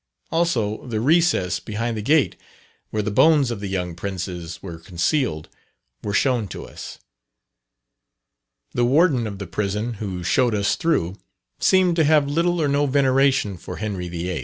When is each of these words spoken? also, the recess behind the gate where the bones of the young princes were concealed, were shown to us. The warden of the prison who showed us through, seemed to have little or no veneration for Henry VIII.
also, 0.31 0.83
the 0.87 0.99
recess 0.99 1.59
behind 1.59 1.95
the 1.95 2.01
gate 2.01 2.35
where 2.89 3.03
the 3.03 3.11
bones 3.11 3.51
of 3.51 3.59
the 3.59 3.67
young 3.67 3.93
princes 3.93 4.57
were 4.59 4.79
concealed, 4.79 5.47
were 6.03 6.11
shown 6.11 6.47
to 6.47 6.65
us. 6.65 6.97
The 8.73 8.83
warden 8.83 9.27
of 9.27 9.37
the 9.37 9.45
prison 9.45 9.93
who 10.01 10.23
showed 10.23 10.55
us 10.55 10.75
through, 10.75 11.17
seemed 11.59 11.95
to 11.97 12.03
have 12.03 12.27
little 12.27 12.59
or 12.59 12.67
no 12.67 12.87
veneration 12.87 13.57
for 13.57 13.75
Henry 13.75 14.09
VIII. 14.09 14.39